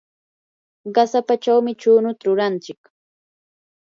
qasapachawmi 0.95 1.71
chunuta 1.81 2.23
ruranchik. 2.27 2.81